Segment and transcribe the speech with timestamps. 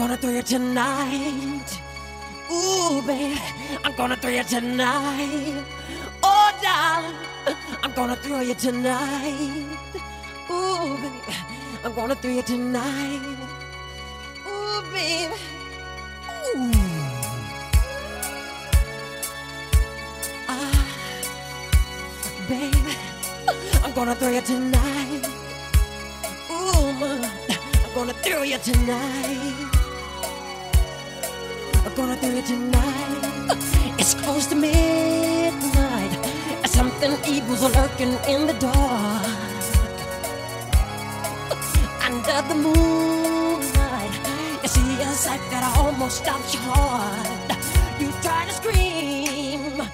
[0.00, 1.78] I'm gonna throw you tonight.
[2.50, 3.38] Ooh, baby,
[3.84, 5.62] I'm gonna throw you tonight.
[6.22, 7.14] Oh, darling,
[7.82, 9.66] I'm gonna throw you tonight.
[10.50, 11.36] Ooh, baby,
[11.84, 13.20] I'm gonna throw you tonight.
[14.48, 15.34] Ooh, baby.
[16.56, 16.72] Ooh.
[20.48, 20.86] Ah,
[22.48, 22.96] baby,
[23.84, 25.28] I'm gonna throw you tonight.
[26.50, 27.20] Ooh, ma,
[27.84, 29.69] I'm gonna throw you tonight.
[32.00, 33.58] Gonna throw you tonight.
[33.98, 36.12] It's close to midnight.
[36.64, 39.26] Something evil's lurking in the dark.
[42.02, 44.14] Under the moonlight,
[44.62, 47.60] you see a sight that almost stops your heart.
[48.00, 49.86] You try to scream,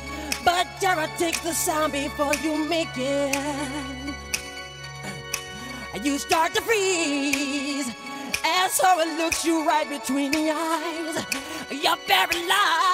[0.45, 4.15] but terror takes the sound before you make it.
[6.05, 7.91] You start to freeze
[8.45, 10.96] as horror looks you right between the eyes.
[11.87, 12.86] You're very paralyzed.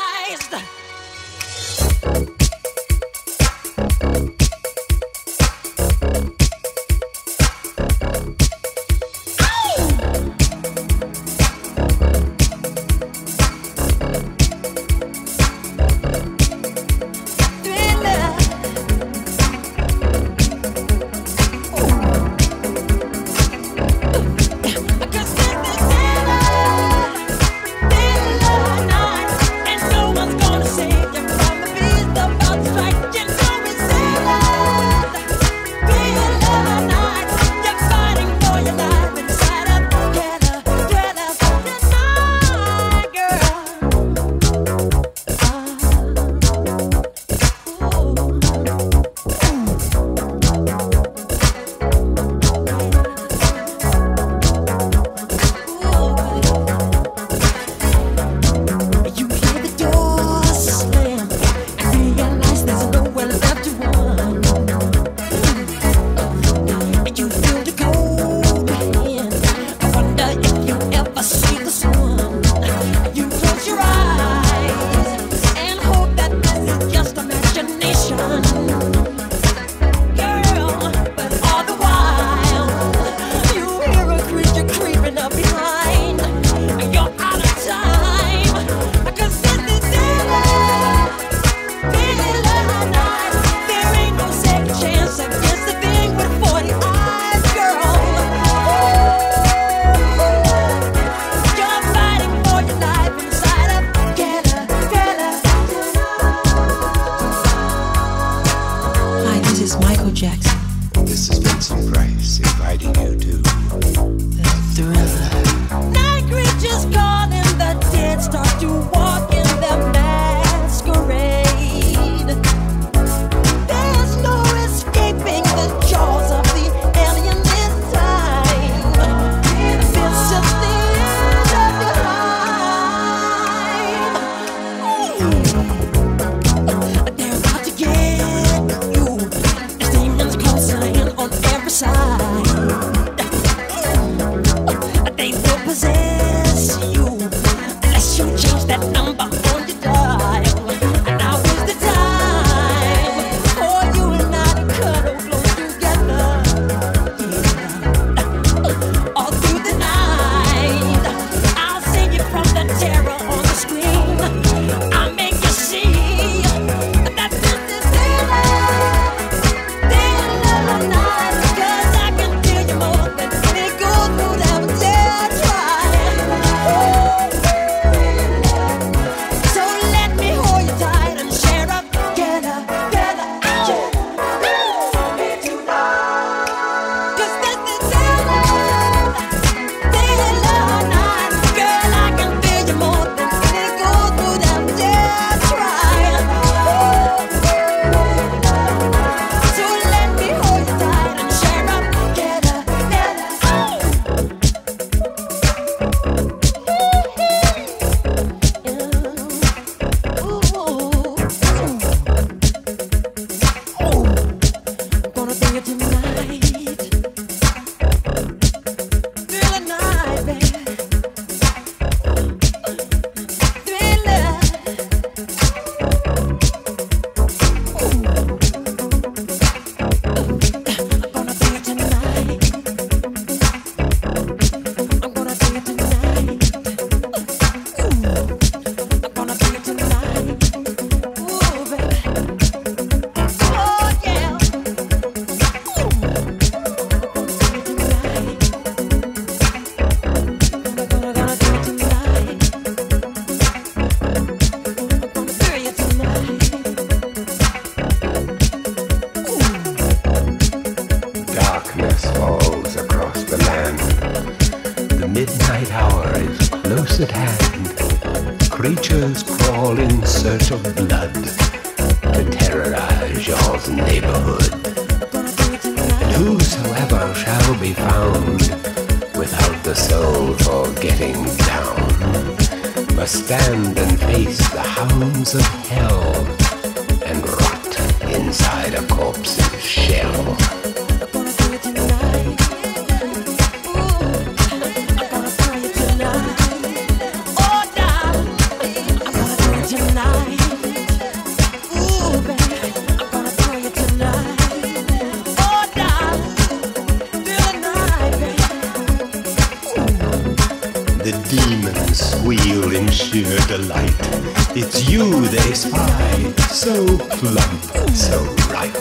[314.75, 318.73] It's you they spy, so plump, and so right.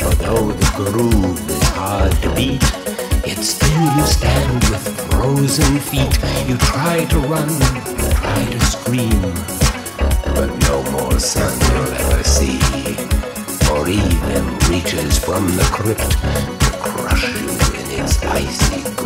[0.00, 2.62] For though the groove is hard to beat,
[3.26, 6.16] yet still you stand with frozen feet.
[6.48, 7.48] You try to run,
[8.16, 9.20] try to scream,
[10.34, 12.58] but no more sun you'll ever see.
[13.70, 17.50] Or even reaches from the crypt to crush you
[17.80, 19.05] in its icy The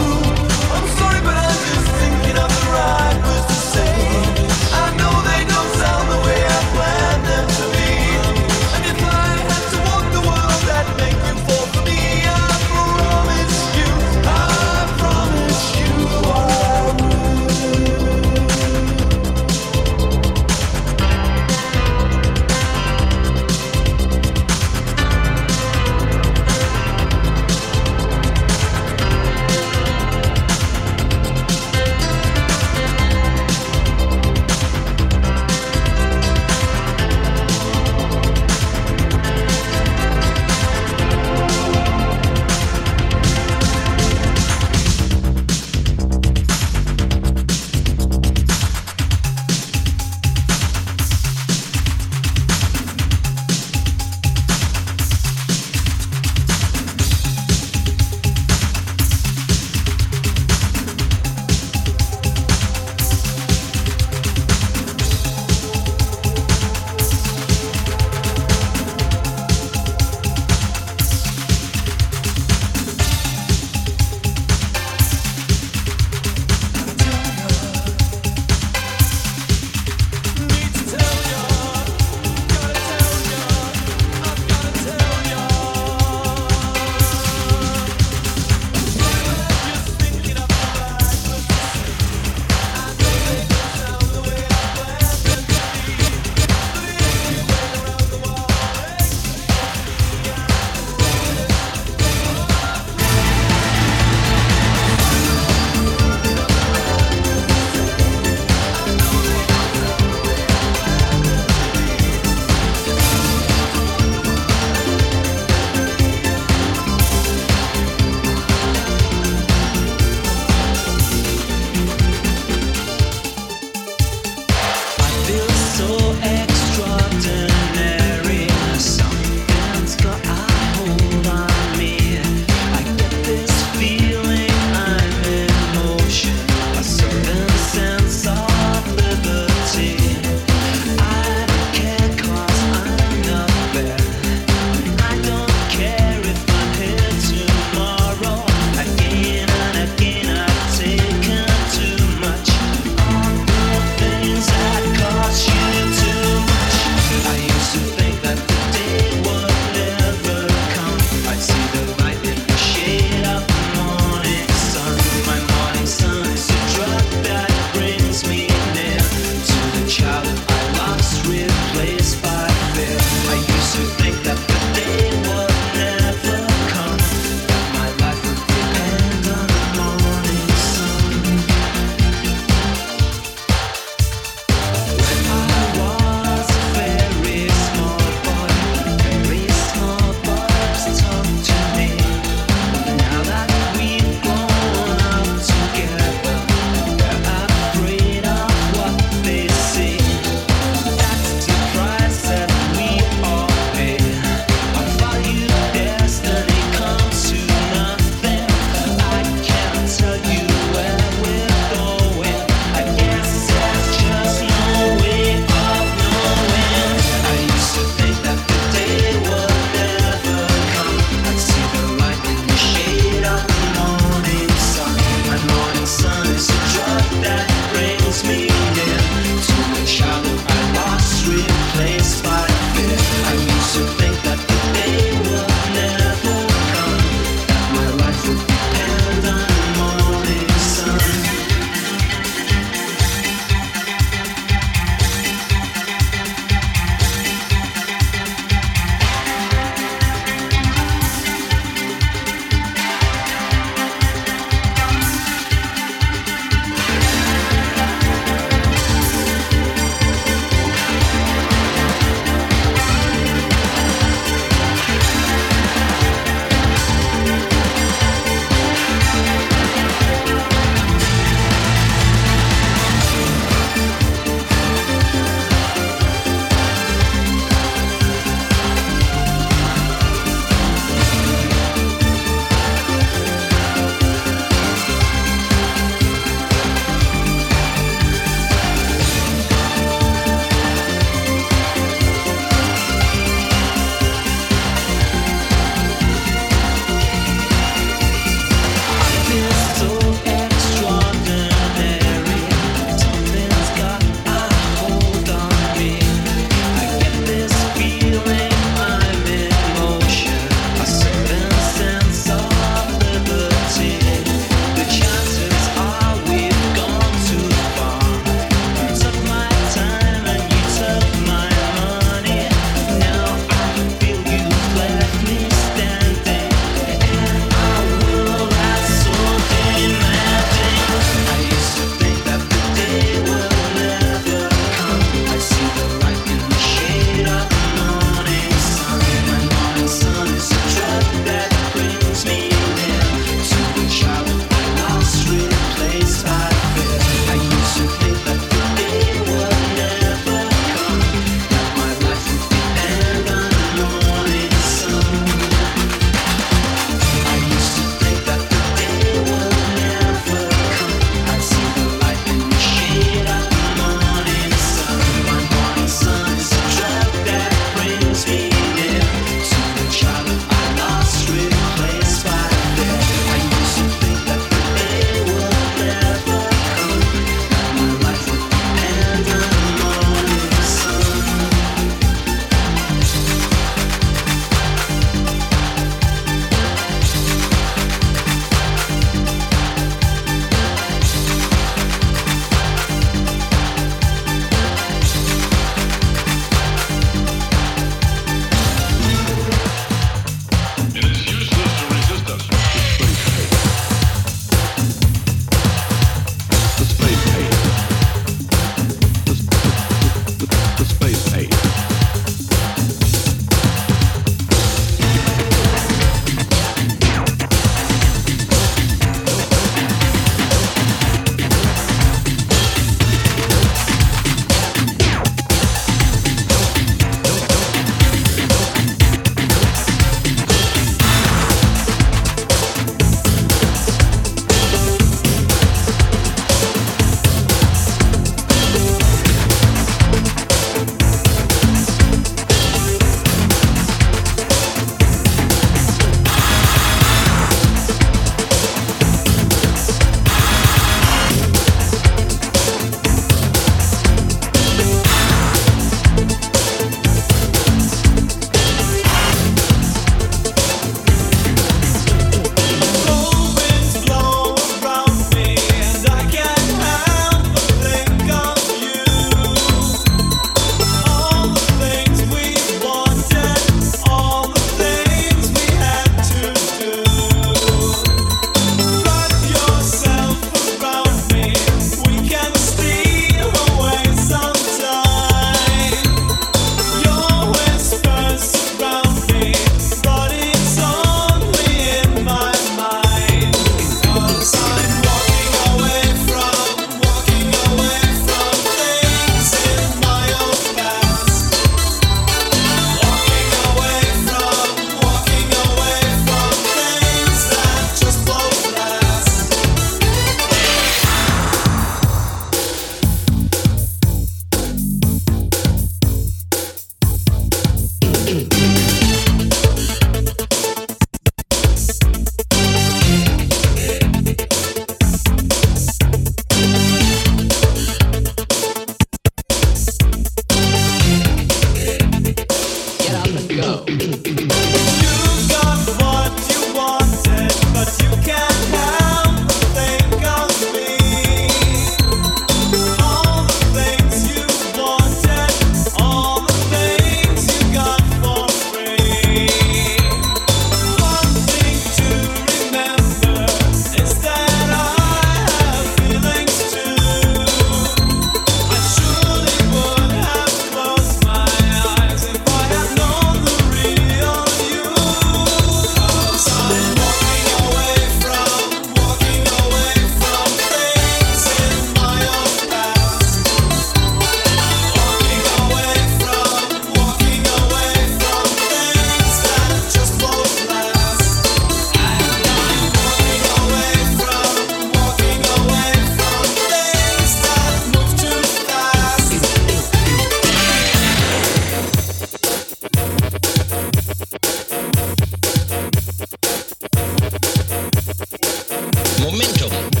[599.21, 600.00] Momentum.